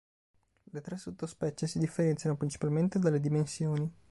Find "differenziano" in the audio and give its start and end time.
1.77-2.35